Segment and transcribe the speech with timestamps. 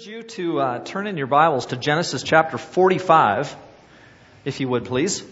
[0.00, 3.54] encourage you to uh, turn in your Bibles to Genesis chapter 45,
[4.46, 5.22] if you would, please.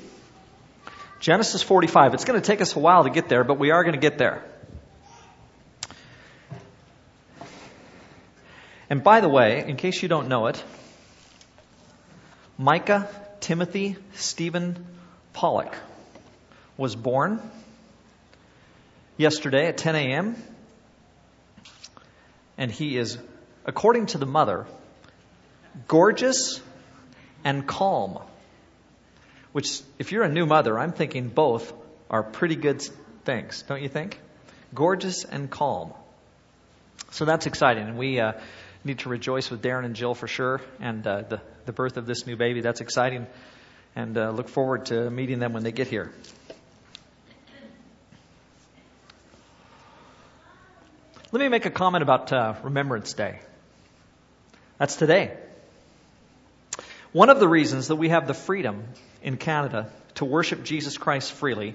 [1.21, 2.13] Genesis 45.
[2.13, 4.01] It's going to take us a while to get there, but we are going to
[4.01, 4.45] get there.
[8.91, 10.63] And by the way, in case you don't know it,
[12.59, 13.09] Micah
[13.41, 14.85] Timothy Stephen
[15.33, 15.75] Pollock
[16.77, 17.41] was born
[19.17, 20.37] yesterday at 10 a.m.
[22.59, 23.17] And he is
[23.69, 24.67] according to the mother,
[25.87, 26.61] gorgeous
[27.45, 28.19] and calm.
[29.53, 31.73] Which, if you're a new mother, I'm thinking both
[32.11, 32.83] are pretty good
[33.25, 34.21] things, don't you think?
[34.75, 35.93] Gorgeous and calm.
[37.11, 38.33] So that's exciting, and we uh,
[38.85, 42.07] need to rejoice with Darren and Jill for sure, and uh, the, the birth of
[42.07, 42.63] this new baby.
[42.63, 43.27] That's exciting,
[43.95, 46.11] and uh, look forward to meeting them when they get here.
[51.33, 53.41] Let me make a comment about uh, Remembrance Day.
[54.79, 55.37] That's today.
[57.13, 58.85] One of the reasons that we have the freedom
[59.23, 61.75] in Canada to worship Jesus Christ freely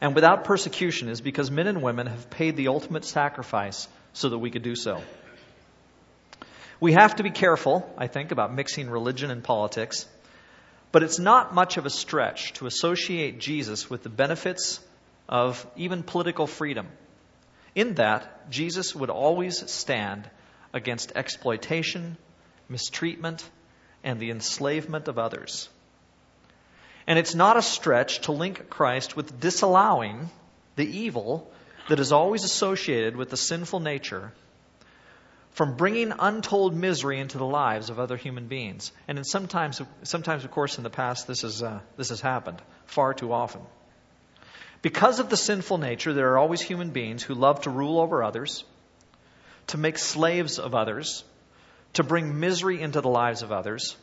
[0.00, 4.38] and without persecution is because men and women have paid the ultimate sacrifice so that
[4.38, 5.00] we could do so.
[6.80, 10.06] We have to be careful, I think, about mixing religion and politics,
[10.90, 14.80] but it's not much of a stretch to associate Jesus with the benefits
[15.28, 16.88] of even political freedom.
[17.74, 20.28] In that, Jesus would always stand
[20.72, 22.16] against exploitation,
[22.68, 23.48] mistreatment,
[24.04, 25.68] and the enslavement of others.
[27.06, 30.30] And it's not a stretch to link Christ with disallowing
[30.76, 31.50] the evil
[31.88, 34.32] that is always associated with the sinful nature
[35.50, 38.90] from bringing untold misery into the lives of other human beings.
[39.06, 42.62] And in sometimes, sometimes, of course, in the past, this, is, uh, this has happened
[42.86, 43.60] far too often.
[44.80, 48.22] Because of the sinful nature, there are always human beings who love to rule over
[48.22, 48.64] others,
[49.68, 51.24] to make slaves of others,
[51.94, 53.96] to bring misery into the lives of others.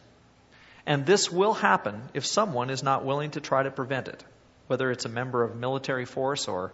[0.86, 4.24] And this will happen if someone is not willing to try to prevent it,
[4.68, 6.72] whether it's a member of military force or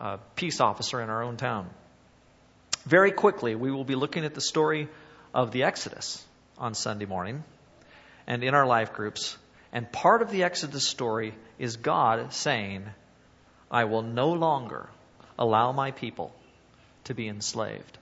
[0.00, 1.68] a peace officer in our own town.
[2.84, 4.88] Very quickly, we will be looking at the story
[5.34, 6.24] of the Exodus
[6.58, 7.44] on Sunday morning
[8.26, 9.36] and in our life groups.
[9.72, 12.86] And part of the Exodus story is God saying,
[13.70, 14.88] I will no longer
[15.38, 16.34] allow my people
[17.04, 17.98] to be enslaved.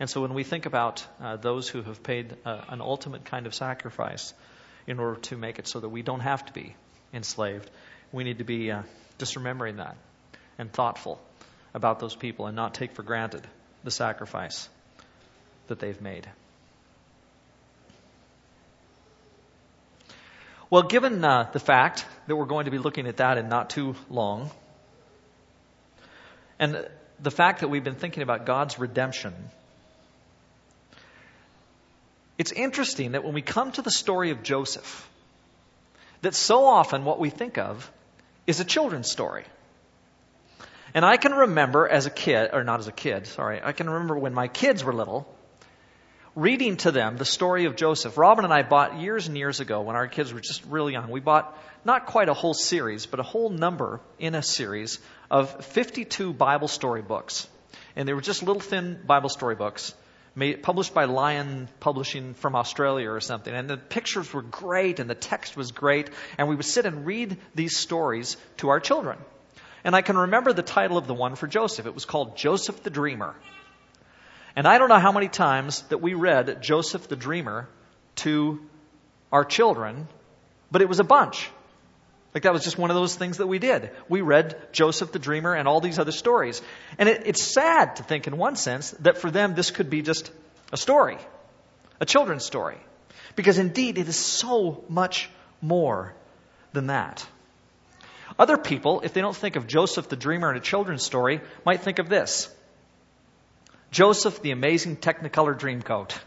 [0.00, 3.46] And so when we think about uh, those who have paid uh, an ultimate kind
[3.46, 4.34] of sacrifice
[4.86, 6.74] in order to make it so that we don't have to be
[7.12, 7.70] enslaved,
[8.12, 8.82] we need to be uh,
[9.18, 9.96] just remembering that
[10.58, 11.20] and thoughtful
[11.72, 13.46] about those people and not take for granted
[13.84, 14.68] the sacrifice
[15.68, 16.28] that they've made.
[20.70, 23.70] Well, given uh, the fact that we're going to be looking at that in not
[23.70, 24.50] too long,
[26.58, 26.88] and
[27.20, 29.34] the fact that we've been thinking about God's redemption,
[32.38, 35.08] it's interesting that when we come to the story of Joseph,
[36.22, 37.90] that so often what we think of
[38.46, 39.44] is a children's story.
[40.94, 43.90] And I can remember as a kid, or not as a kid, sorry, I can
[43.90, 45.26] remember when my kids were little,
[46.36, 48.18] reading to them the story of Joseph.
[48.18, 51.10] Robin and I bought years and years ago when our kids were just really young,
[51.10, 54.98] we bought not quite a whole series, but a whole number in a series
[55.30, 57.48] of 52 Bible story books.
[57.94, 59.94] And they were just little thin Bible story books
[60.34, 63.54] made, published by Lion Publishing from Australia or something.
[63.54, 66.10] And the pictures were great and the text was great.
[66.36, 69.18] And we would sit and read these stories to our children.
[69.84, 71.86] And I can remember the title of the one for Joseph.
[71.86, 73.34] It was called Joseph the Dreamer.
[74.56, 77.68] And I don't know how many times that we read Joseph the Dreamer
[78.16, 78.60] to
[79.32, 80.06] our children,
[80.70, 81.50] but it was a bunch.
[82.34, 83.90] Like that was just one of those things that we did.
[84.08, 86.62] We read Joseph the Dreamer and all these other stories.
[86.98, 90.02] And it, it's sad to think, in one sense, that for them this could be
[90.02, 90.30] just
[90.72, 91.18] a story,
[92.00, 92.78] a children's story.
[93.36, 96.14] Because indeed, it is so much more
[96.72, 97.24] than that.
[98.36, 101.82] Other people, if they don't think of Joseph the Dreamer in a children's story, might
[101.82, 102.52] think of this
[103.94, 106.18] Joseph the Amazing Technicolor Dreamcoat.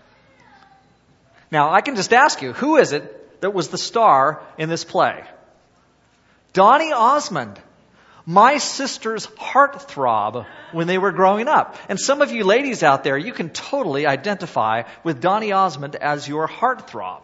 [1.52, 4.86] Now, I can just ask you, who is it that was the star in this
[4.86, 5.26] play?
[6.54, 7.60] Donny Osmond,
[8.26, 11.76] my sister's heartthrob when they were growing up.
[11.90, 16.26] And some of you ladies out there, you can totally identify with Donny Osmond as
[16.26, 17.24] your heartthrob.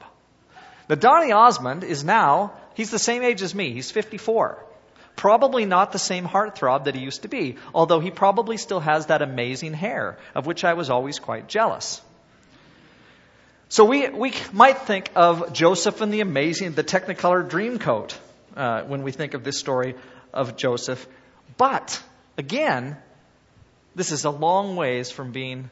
[0.89, 3.71] Now, Donny Osmond is now, he's the same age as me.
[3.71, 4.62] He's 54.
[5.15, 9.06] Probably not the same heartthrob that he used to be, although he probably still has
[9.07, 12.01] that amazing hair, of which I was always quite jealous.
[13.69, 18.15] So we, we might think of Joseph and the amazing, the Technicolor Dreamcoat
[18.56, 19.95] uh, when we think of this story
[20.33, 21.07] of Joseph.
[21.57, 22.01] But,
[22.38, 22.98] again,
[23.95, 25.69] this is a long ways from being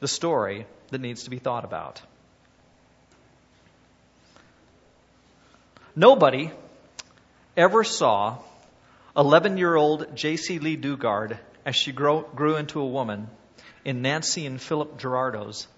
[0.00, 2.00] the story that needs to be thought about.
[5.96, 6.50] Nobody
[7.56, 8.38] ever saw
[9.16, 13.28] 11 year old Jaycee Lee Dugard as she grow, grew into a woman
[13.84, 15.68] in Nancy and Philip Gerardo's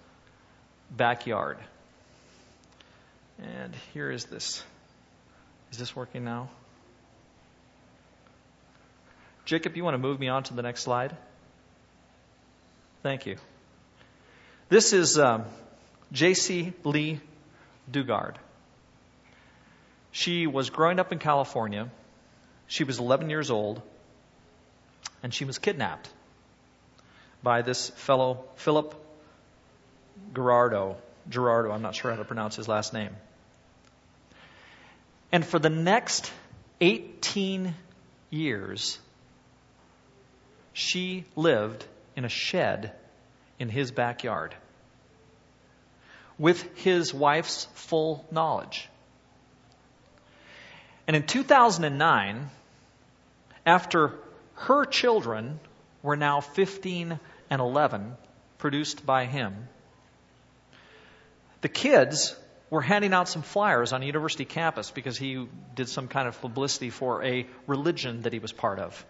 [0.89, 1.57] backyard.
[3.39, 4.63] And here is this.
[5.71, 6.49] Is this working now?
[9.45, 11.15] Jacob, you want to move me on to the next slide?
[13.03, 13.37] Thank you.
[14.69, 15.45] This is um,
[16.13, 17.21] Jaycee Lee
[17.89, 18.35] Dugard.
[20.11, 21.89] She was growing up in California.
[22.67, 23.81] She was 11 years old,
[25.23, 26.09] and she was kidnapped
[27.41, 28.93] by this fellow, Philip
[30.33, 30.97] Gerardo.
[31.29, 33.15] Gerardo, I'm not sure how to pronounce his last name.
[35.31, 36.31] And for the next
[36.79, 37.73] 18
[38.29, 38.97] years,
[40.73, 41.85] she lived
[42.15, 42.93] in a shed
[43.59, 44.55] in his backyard
[46.37, 48.87] with his wife's full knowledge.
[51.07, 52.49] And in 2009,
[53.65, 54.13] after
[54.55, 55.59] her children
[56.03, 57.19] were now 15
[57.49, 58.15] and 11,
[58.57, 59.69] produced by him,
[61.61, 62.35] the kids
[62.69, 66.39] were handing out some flyers on a university campus because he did some kind of
[66.41, 69.05] publicity for a religion that he was part of.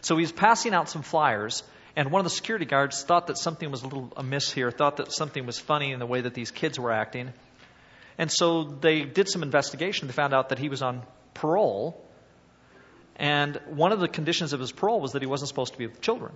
[0.00, 1.62] So he was passing out some flyers,
[1.94, 4.96] and one of the security guards thought that something was a little amiss here, thought
[4.96, 7.32] that something was funny in the way that these kids were acting.
[8.18, 10.08] And so they did some investigation.
[10.08, 11.02] They found out that he was on
[11.34, 12.02] parole.
[13.16, 15.86] And one of the conditions of his parole was that he wasn't supposed to be
[15.86, 16.32] with children.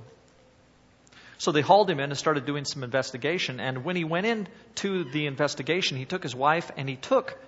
[1.39, 3.61] So they hauled him in and started doing some investigation.
[3.61, 4.47] And when he went in
[4.77, 7.39] to the investigation, he took his wife and he took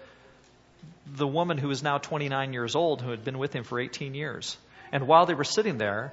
[1.06, 4.14] the woman who is now 29 years old, who had been with him for 18
[4.14, 4.56] years.
[4.93, 6.12] And while they were sitting there,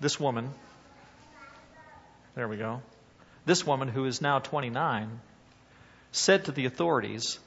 [0.00, 0.50] this woman,
[2.34, 2.80] there we go,
[3.44, 5.20] this woman who is now 29,
[6.12, 7.38] said to the authorities,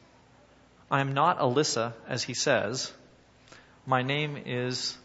[0.89, 2.92] I am not Alyssa, as he says.
[3.86, 4.98] My name is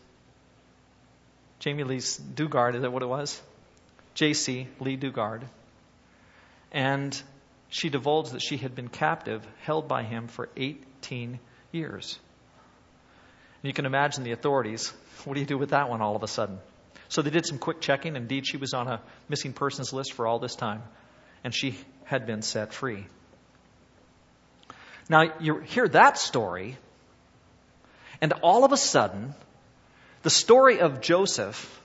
[1.59, 3.41] Jamie Lee Dugard, is that what it was?
[4.15, 5.43] Jaycee Lee Dugard.
[6.71, 7.21] And
[7.69, 11.39] she divulged that she had been captive, held by him for 18
[11.73, 12.19] years.
[13.63, 14.93] And you can imagine the authorities.
[15.25, 16.59] What do you do with that one all of a sudden?
[17.09, 18.15] So they did some quick checking.
[18.17, 20.83] Indeed, she was on a missing persons list for all this time,
[21.43, 23.07] and she had been set free.
[25.09, 26.77] Now, you hear that story,
[28.21, 29.35] and all of a sudden,
[30.23, 31.81] the story of Joseph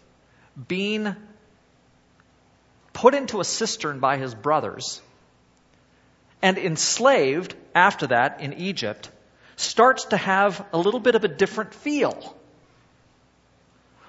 [0.67, 1.15] being
[2.91, 5.01] put into a cistern by his brothers
[6.41, 9.09] and enslaved after that in Egypt
[9.55, 12.35] starts to have a little bit of a different feel.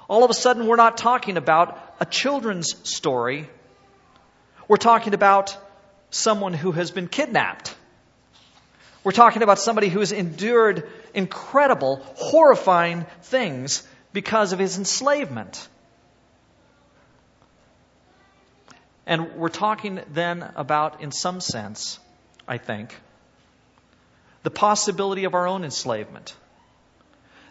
[0.09, 3.49] All of a sudden, we're not talking about a children's story.
[4.69, 5.57] We're talking about
[6.11, 7.74] someone who has been kidnapped.
[9.05, 15.69] We're talking about somebody who has endured incredible, horrifying things because of his enslavement.
[19.07, 21.99] And we're talking then about, in some sense,
[22.49, 22.99] I think,
[24.43, 26.35] the possibility of our own enslavement.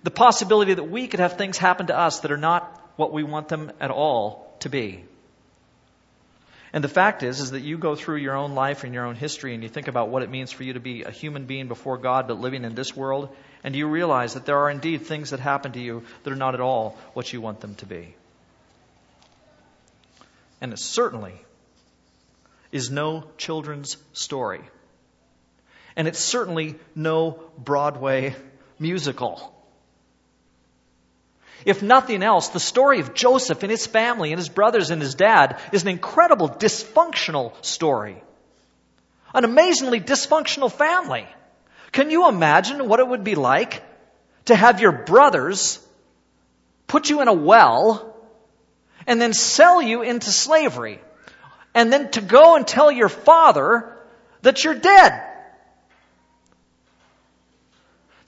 [0.01, 3.21] The possibility that we could have things happen to us that are not what we
[3.23, 5.05] want them at all to be.
[6.73, 9.15] And the fact is, is that you go through your own life and your own
[9.15, 11.67] history and you think about what it means for you to be a human being
[11.67, 13.29] before God but living in this world,
[13.63, 16.55] and you realize that there are indeed things that happen to you that are not
[16.55, 18.15] at all what you want them to be.
[20.61, 21.35] And it certainly
[22.71, 24.61] is no children's story.
[25.95, 28.35] And it's certainly no Broadway
[28.79, 29.52] musical.
[31.65, 35.15] If nothing else, the story of Joseph and his family and his brothers and his
[35.15, 38.21] dad is an incredible dysfunctional story.
[39.33, 41.27] An amazingly dysfunctional family.
[41.91, 43.83] Can you imagine what it would be like
[44.45, 45.79] to have your brothers
[46.87, 48.15] put you in a well
[49.07, 50.99] and then sell you into slavery
[51.73, 53.97] and then to go and tell your father
[54.41, 55.29] that you're dead?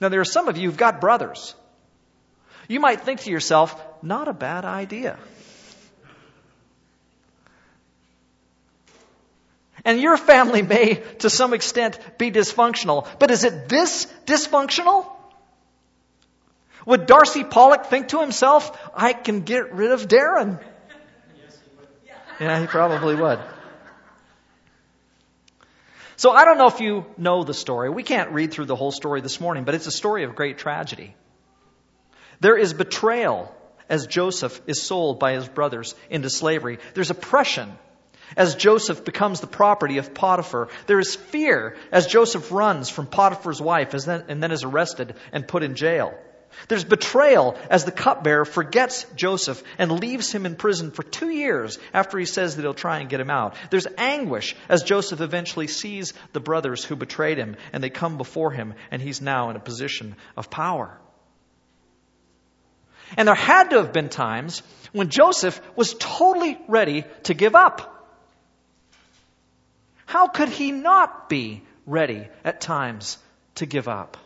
[0.00, 1.54] Now, there are some of you who've got brothers.
[2.68, 5.18] You might think to yourself, not a bad idea.
[9.84, 15.06] And your family may, to some extent, be dysfunctional, but is it this dysfunctional?
[16.86, 20.60] Would Darcy Pollock think to himself, I can get rid of Darren?
[21.40, 21.58] Yes,
[22.38, 22.44] he.
[22.44, 23.38] Yeah, he probably would.
[26.16, 27.90] So I don't know if you know the story.
[27.90, 30.58] We can't read through the whole story this morning, but it's a story of great
[30.58, 31.14] tragedy.
[32.40, 33.52] There is betrayal
[33.88, 36.78] as Joseph is sold by his brothers into slavery.
[36.94, 37.72] There's oppression
[38.36, 40.68] as Joseph becomes the property of Potiphar.
[40.86, 45.62] There is fear as Joseph runs from Potiphar's wife and then is arrested and put
[45.62, 46.14] in jail.
[46.68, 51.78] There's betrayal as the cupbearer forgets Joseph and leaves him in prison for two years
[51.92, 53.56] after he says that he'll try and get him out.
[53.70, 58.52] There's anguish as Joseph eventually sees the brothers who betrayed him and they come before
[58.52, 60.98] him and he's now in a position of power.
[63.16, 67.92] And there had to have been times when Joseph was totally ready to give up.
[70.06, 73.18] How could he not be ready at times
[73.56, 74.16] to give up?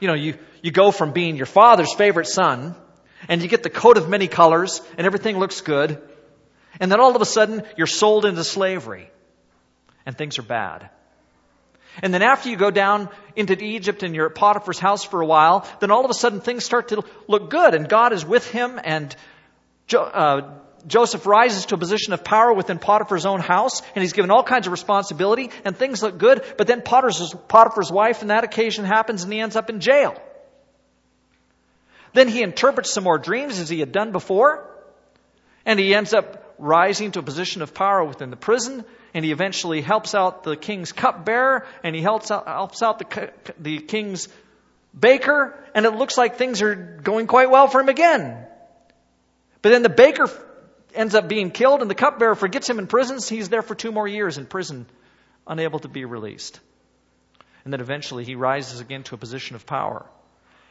[0.00, 2.74] You know, you, you go from being your father's favorite son,
[3.28, 6.00] and you get the coat of many colors, and everything looks good,
[6.80, 9.10] and then all of a sudden you're sold into slavery,
[10.06, 10.88] and things are bad.
[12.02, 15.26] And then after you go down into Egypt and you're at Potiphar's house for a
[15.26, 18.48] while, then all of a sudden things start to look good, and God is with
[18.50, 19.14] him, and
[19.86, 20.54] jo- uh,
[20.86, 24.42] Joseph rises to a position of power within Potiphar's own house, and he's given all
[24.42, 28.84] kinds of responsibility, and things look good, but then Potiphar's, Potiphar's wife, and that occasion
[28.84, 30.14] happens, and he ends up in jail.
[32.12, 34.66] Then he interprets some more dreams as he had done before,
[35.66, 39.32] and he ends up rising to a position of power within the prison, and he
[39.32, 44.28] eventually helps out the king's cupbearer, and he helps out, helps out the, the king's
[44.98, 48.46] baker, and it looks like things are going quite well for him again.
[49.62, 50.28] But then the baker
[50.94, 53.20] ends up being killed, and the cupbearer forgets him in prison.
[53.20, 54.86] So He's there for two more years in prison,
[55.46, 56.60] unable to be released.
[57.64, 60.06] And then eventually he rises again to a position of power.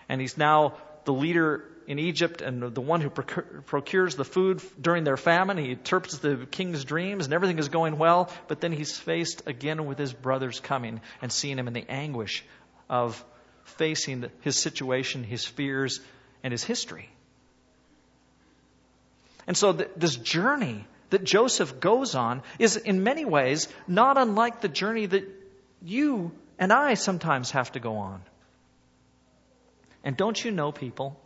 [0.08, 0.74] And he's now
[1.06, 5.58] the leader in Egypt and the one who procures the food during their famine.
[5.58, 8.32] He interprets the king's dreams, and everything is going well.
[8.48, 12.46] But then he's faced again with his brothers coming and seeing him in the anguish
[12.92, 13.26] of
[13.64, 16.00] facing his situation, his fears,
[16.44, 17.10] and his history.
[19.48, 24.62] And so th- this journey that Joseph goes on is in many ways not unlike
[24.62, 25.28] the journey that
[25.82, 28.22] you and I sometimes have to go on.
[30.04, 31.20] And don't you know people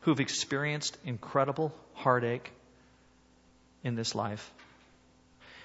[0.00, 2.50] who've experienced incredible heartache
[3.82, 4.50] in this life?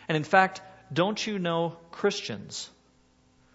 [0.07, 0.61] And in fact,
[0.93, 2.69] don't you know Christians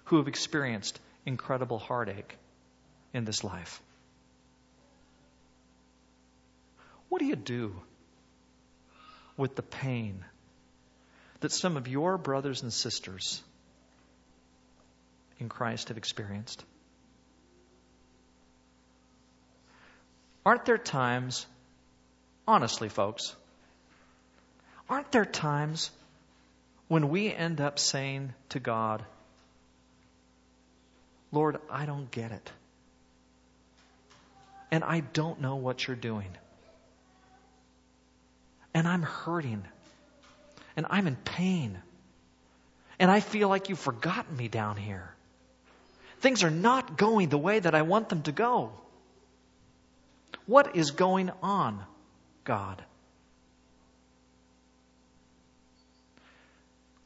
[0.04, 2.36] who have experienced incredible heartache
[3.12, 3.80] in this life?
[7.08, 7.74] What do you do
[9.36, 10.24] with the pain
[11.40, 13.42] that some of your brothers and sisters
[15.38, 16.64] in Christ have experienced?
[20.50, 21.46] Aren't there times,
[22.44, 23.36] honestly, folks,
[24.88, 25.92] aren't there times
[26.88, 29.04] when we end up saying to God,
[31.30, 32.50] Lord, I don't get it.
[34.72, 36.26] And I don't know what you're doing
[38.74, 39.62] and I'm hurting
[40.76, 41.78] and I'm in pain
[42.98, 45.14] and I feel like you've forgotten me down here.
[46.18, 48.72] Things are not going the way that I want them to go.
[50.50, 51.80] What is going on,
[52.42, 52.82] God?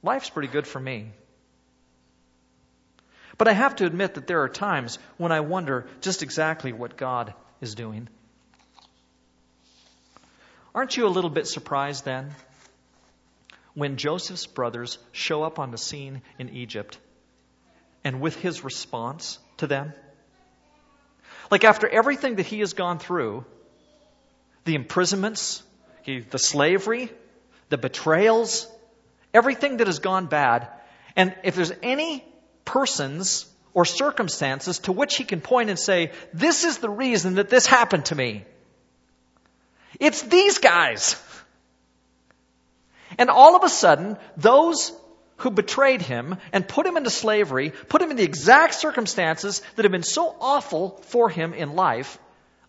[0.02, 1.10] Life's pretty good for me.
[3.36, 6.96] But I have to admit that there are times when I wonder just exactly what
[6.96, 8.08] God is doing.
[10.74, 12.30] Aren't you a little bit surprised then
[13.74, 16.96] when Joseph's brothers show up on the scene in Egypt
[18.04, 19.92] and with his response to them?
[21.50, 23.44] Like after everything that he has gone through,
[24.64, 25.62] the imprisonments,
[26.06, 27.10] the slavery,
[27.68, 28.66] the betrayals,
[29.32, 30.68] everything that has gone bad,
[31.16, 32.24] and if there's any
[32.64, 37.50] persons or circumstances to which he can point and say, this is the reason that
[37.50, 38.44] this happened to me.
[40.00, 41.20] It's these guys.
[43.18, 44.92] And all of a sudden, those
[45.38, 49.84] who betrayed him and put him into slavery, put him in the exact circumstances that
[49.84, 52.18] have been so awful for him in life,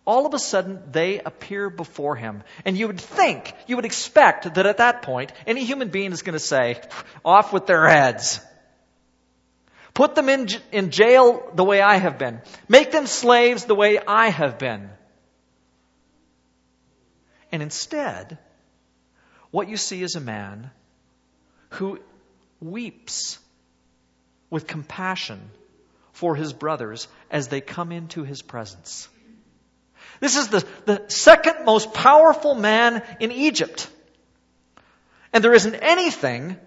[0.06, 2.44] all of a sudden they appear before him.
[2.64, 6.22] And you would think, you would expect that at that point, any human being is
[6.22, 6.82] going to say,
[7.24, 8.40] off with their heads.
[9.94, 12.42] Put them in, in jail the way I have been.
[12.68, 14.90] Make them slaves the way I have been.
[17.52, 18.38] And instead,
[19.52, 20.70] what you see is a man
[21.70, 22.00] who
[22.72, 23.40] weeps
[24.50, 25.50] with compassion
[26.12, 29.10] for his brothers as they come into his presence.
[30.20, 33.90] This is the, the second most powerful man in Egypt.
[35.34, 36.58] And there isn't anything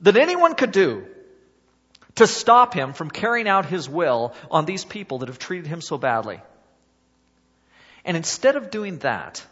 [0.00, 1.06] that anyone could do
[2.16, 5.80] to stop him from carrying out his will on these people that have treated him
[5.80, 6.40] so badly.
[8.04, 9.44] And instead of doing that,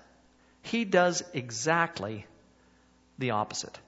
[0.63, 2.27] he does exactly
[3.19, 3.79] the opposite.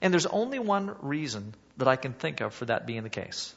[0.00, 3.54] And there's only one reason that I can think of for that being the case.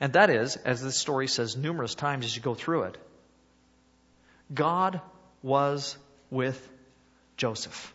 [0.00, 2.98] And that is, as this story says numerous times as you go through it,
[4.52, 5.00] God
[5.42, 5.96] was
[6.30, 6.68] with
[7.36, 7.94] Joseph.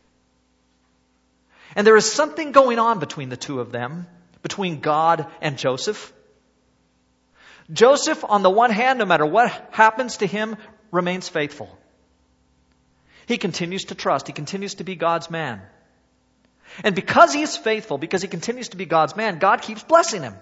[1.75, 4.07] And there is something going on between the two of them,
[4.41, 6.11] between God and Joseph.
[7.71, 10.57] Joseph, on the one hand, no matter what happens to him,
[10.91, 11.77] remains faithful.
[13.27, 14.25] He continues to trust.
[14.25, 15.61] He continues to be God's man.
[16.83, 20.21] And because he is faithful, because he continues to be God's man, God keeps blessing
[20.21, 20.35] him.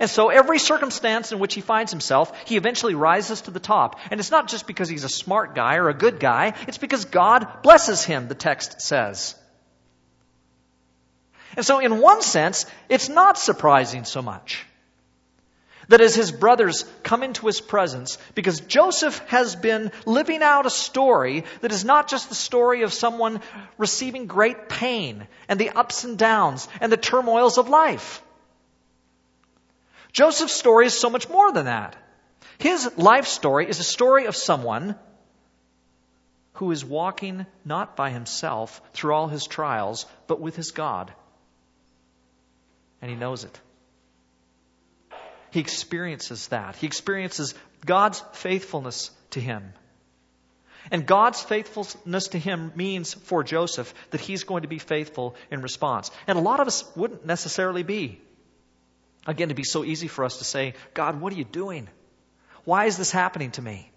[0.00, 3.98] And so every circumstance in which he finds himself, he eventually rises to the top.
[4.10, 7.06] And it's not just because he's a smart guy or a good guy, it's because
[7.06, 9.34] God blesses him, the text says.
[11.56, 14.66] And so in one sense, it's not surprising so much
[15.88, 20.70] that as his brothers come into his presence, because Joseph has been living out a
[20.70, 23.40] story that is not just the story of someone
[23.78, 28.22] receiving great pain and the ups and downs and the turmoils of life.
[30.12, 31.96] Joseph's story is so much more than that.
[32.58, 34.96] His life story is a story of someone
[36.54, 41.12] who is walking not by himself through all his trials, but with his God.
[43.00, 43.60] And he knows it.
[45.50, 46.76] He experiences that.
[46.76, 49.72] He experiences God's faithfulness to him.
[50.90, 55.60] And God's faithfulness to him means for Joseph that he's going to be faithful in
[55.60, 56.10] response.
[56.26, 58.20] And a lot of us wouldn't necessarily be.
[59.26, 61.88] Again, it'd be so easy for us to say, God, what are you doing?
[62.64, 63.90] Why is this happening to me?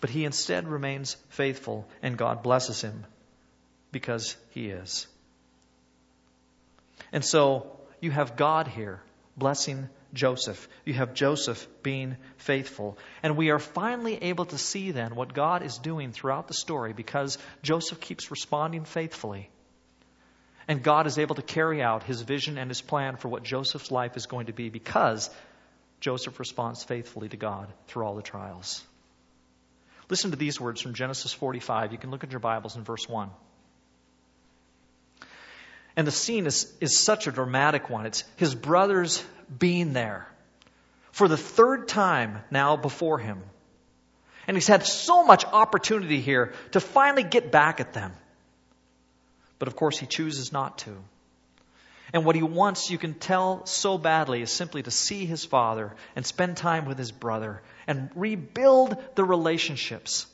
[0.00, 3.06] But he instead remains faithful, and God blesses him
[3.90, 5.06] because he is.
[7.10, 9.02] And so you have God here
[9.36, 10.68] blessing Joseph.
[10.84, 12.96] You have Joseph being faithful.
[13.22, 16.92] And we are finally able to see then what God is doing throughout the story
[16.92, 19.50] because Joseph keeps responding faithfully.
[20.68, 23.90] And God is able to carry out his vision and his plan for what Joseph's
[23.90, 25.28] life is going to be because
[26.00, 28.82] Joseph responds faithfully to God through all the trials.
[30.08, 31.92] Listen to these words from Genesis 45.
[31.92, 33.30] You can look at your Bibles in verse 1.
[35.96, 38.06] And the scene is, is such a dramatic one.
[38.06, 39.22] It's his brothers
[39.58, 40.26] being there
[41.12, 43.40] for the third time now before him.
[44.46, 48.12] And he's had so much opportunity here to finally get back at them.
[49.58, 50.96] But of course, he chooses not to.
[52.12, 55.94] And what he wants, you can tell so badly, is simply to see his father
[56.14, 60.26] and spend time with his brother and rebuild the relationships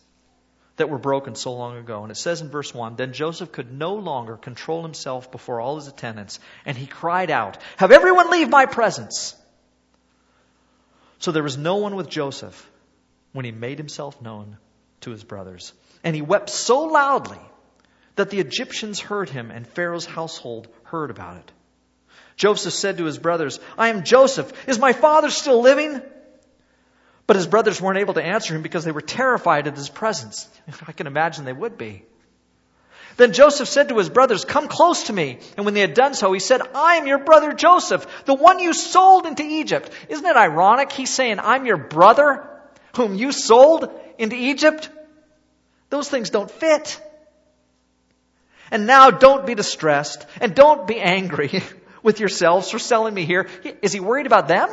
[0.81, 2.03] that were broken so long ago.
[2.03, 5.77] And it says in verse 1 Then Joseph could no longer control himself before all
[5.77, 9.37] his attendants, and he cried out, Have everyone leave my presence!
[11.19, 12.69] So there was no one with Joseph
[13.33, 14.57] when he made himself known
[15.03, 15.73] to his brothers.
[16.03, 17.41] And he wept so loudly
[18.17, 21.53] that the Egyptians heard him and Pharaoh's household heard about it.
[22.37, 24.51] Joseph said to his brothers, I am Joseph.
[24.67, 26.01] Is my father still living?
[27.31, 30.49] But his brothers weren't able to answer him because they were terrified at his presence.
[30.89, 32.03] I can imagine they would be.
[33.19, 35.39] Then Joseph said to his brothers, Come close to me.
[35.57, 38.59] And when they had done so, he said, I am your brother Joseph, the one
[38.59, 39.93] you sold into Egypt.
[40.09, 40.91] Isn't it ironic?
[40.91, 42.51] He's saying, I'm your brother
[42.97, 43.89] whom you sold
[44.19, 44.91] into Egypt.
[45.89, 47.01] Those things don't fit.
[48.73, 51.63] And now don't be distressed and don't be angry
[52.03, 53.47] with yourselves for selling me here.
[53.83, 54.69] Is he worried about them?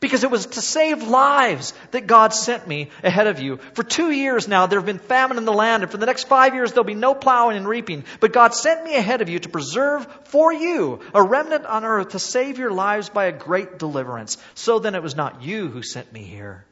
[0.00, 3.58] Because it was to save lives that God sent me ahead of you.
[3.74, 6.26] For two years now, there have been famine in the land, and for the next
[6.26, 8.04] five years, there'll be no plowing and reaping.
[8.18, 12.10] But God sent me ahead of you to preserve for you a remnant on earth
[12.10, 14.38] to save your lives by a great deliverance.
[14.54, 16.64] So then it was not you who sent me here,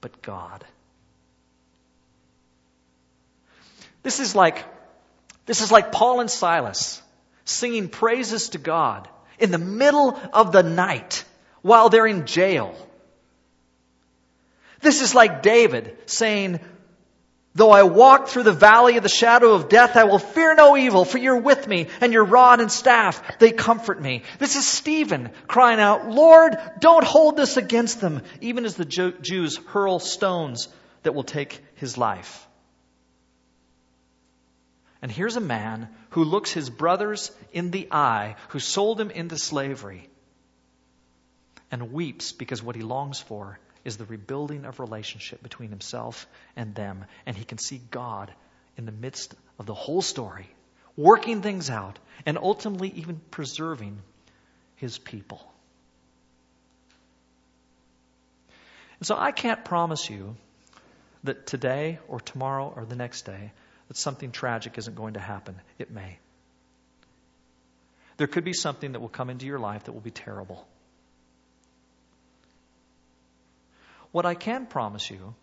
[0.00, 0.64] but God.
[4.04, 4.64] This is like,
[5.46, 7.02] this is like Paul and Silas
[7.44, 9.08] singing praises to God
[9.40, 11.24] in the middle of the night
[11.62, 12.74] while they're in jail.
[14.80, 16.60] This is like David saying,
[17.54, 20.76] Though I walk through the valley of the shadow of death, I will fear no
[20.76, 24.22] evil, for you're with me, and your rod and staff, they comfort me.
[24.38, 29.56] This is Stephen crying out, Lord, don't hold this against them, even as the Jews
[29.56, 30.68] hurl stones
[31.02, 32.46] that will take his life.
[35.02, 39.38] And here's a man who looks his brothers in the eye, who sold him into
[39.38, 40.08] slavery,
[41.70, 46.74] and weeps because what he longs for is the rebuilding of relationship between himself and
[46.74, 47.04] them.
[47.26, 48.32] And he can see God
[48.76, 50.48] in the midst of the whole story,
[50.96, 54.00] working things out, and ultimately even preserving
[54.76, 55.40] his people.
[58.98, 60.36] And so I can't promise you
[61.24, 63.52] that today or tomorrow or the next day
[63.88, 65.56] that something tragic isn't going to happen.
[65.78, 66.18] It may.
[68.18, 70.66] There could be something that will come into your life that will be terrible.
[74.12, 75.34] What I can promise you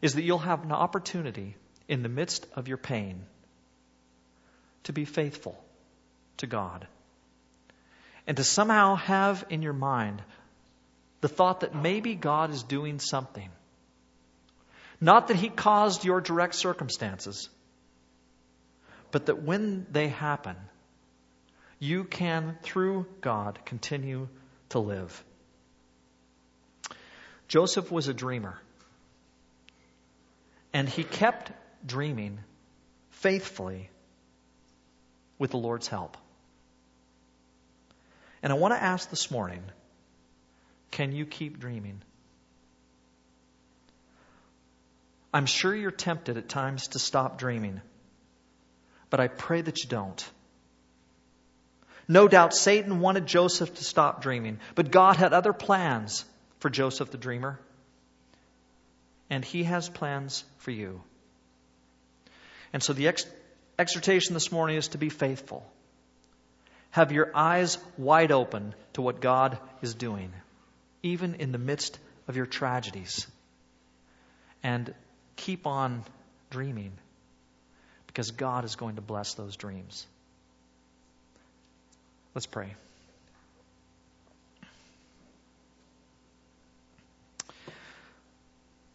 [0.00, 1.56] is that you'll have an opportunity
[1.88, 3.24] in the midst of your pain
[4.84, 5.62] to be faithful
[6.38, 6.86] to God
[8.26, 10.22] and to somehow have in your mind
[11.20, 13.48] the thought that maybe God is doing something.
[15.00, 17.48] Not that He caused your direct circumstances,
[19.10, 20.56] but that when they happen,
[21.78, 24.28] you can, through God, continue
[24.70, 25.24] to live.
[27.52, 28.58] Joseph was a dreamer.
[30.72, 31.52] And he kept
[31.86, 32.38] dreaming
[33.10, 33.90] faithfully
[35.38, 36.16] with the Lord's help.
[38.42, 39.62] And I want to ask this morning
[40.92, 42.00] can you keep dreaming?
[45.34, 47.82] I'm sure you're tempted at times to stop dreaming,
[49.10, 50.26] but I pray that you don't.
[52.08, 56.24] No doubt Satan wanted Joseph to stop dreaming, but God had other plans
[56.62, 57.58] for Joseph the dreamer.
[59.28, 61.02] And he has plans for you.
[62.72, 63.26] And so the ex-
[63.78, 65.66] exhortation this morning is to be faithful.
[66.90, 70.32] Have your eyes wide open to what God is doing
[71.02, 71.98] even in the midst
[72.28, 73.26] of your tragedies.
[74.62, 74.94] And
[75.34, 76.04] keep on
[76.50, 76.92] dreaming
[78.06, 80.06] because God is going to bless those dreams.
[82.34, 82.74] Let's pray.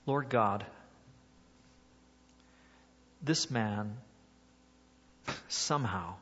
[0.08, 0.66] Lord God,
[3.22, 3.98] this man
[5.50, 6.16] somehow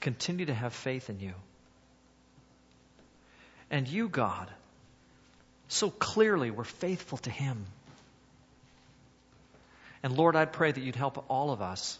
[0.00, 1.34] continued to have faith in you.
[3.70, 4.50] And you, God,
[5.68, 7.64] so clearly were faithful to him.
[10.02, 11.98] And Lord, I pray that you'd help all of us.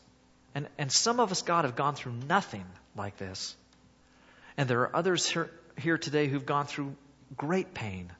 [0.57, 3.57] And, and some of us, God, have gone through nothing like this.
[4.57, 6.97] And there are others here, here today who've gone through
[7.37, 8.11] great pain.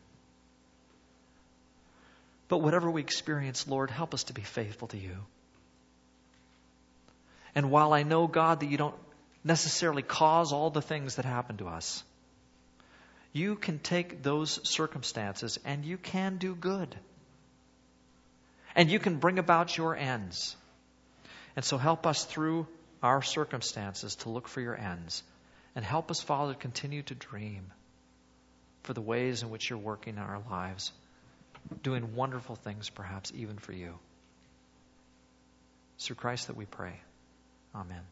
[2.49, 5.17] But whatever we experience, Lord, help us to be faithful to you.
[7.55, 8.95] And while I know, God, that you don't
[9.45, 12.03] necessarily cause all the things that happen to us,
[13.33, 16.95] you can take those circumstances and you can do good.
[18.75, 20.57] And you can bring about your ends.
[21.57, 22.67] And so help us through
[23.03, 25.23] our circumstances to look for your ends.
[25.75, 27.71] And help us, Father, continue to dream
[28.83, 30.93] for the ways in which you're working in our lives,
[31.83, 33.99] doing wonderful things, perhaps even for you.
[35.97, 37.01] It's through Christ that we pray.
[37.75, 38.03] Amen.